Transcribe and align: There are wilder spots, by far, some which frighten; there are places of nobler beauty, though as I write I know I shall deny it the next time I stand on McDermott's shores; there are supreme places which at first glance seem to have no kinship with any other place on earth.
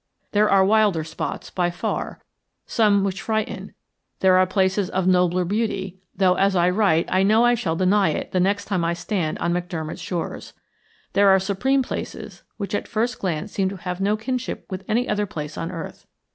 There 0.31 0.49
are 0.49 0.65
wilder 0.65 1.03
spots, 1.03 1.51
by 1.51 1.69
far, 1.69 2.19
some 2.65 3.03
which 3.03 3.21
frighten; 3.21 3.75
there 4.21 4.35
are 4.37 4.47
places 4.47 4.89
of 4.89 5.05
nobler 5.05 5.45
beauty, 5.45 5.99
though 6.15 6.33
as 6.33 6.55
I 6.55 6.71
write 6.71 7.07
I 7.07 7.21
know 7.21 7.45
I 7.45 7.53
shall 7.53 7.75
deny 7.75 8.09
it 8.09 8.31
the 8.31 8.39
next 8.39 8.65
time 8.65 8.83
I 8.83 8.95
stand 8.95 9.37
on 9.37 9.53
McDermott's 9.53 10.01
shores; 10.01 10.53
there 11.13 11.29
are 11.29 11.37
supreme 11.37 11.83
places 11.83 12.41
which 12.57 12.73
at 12.73 12.87
first 12.87 13.19
glance 13.19 13.51
seem 13.51 13.69
to 13.69 13.77
have 13.77 14.01
no 14.01 14.17
kinship 14.17 14.65
with 14.71 14.83
any 14.87 15.07
other 15.07 15.27
place 15.27 15.55
on 15.55 15.71
earth. 15.71 16.07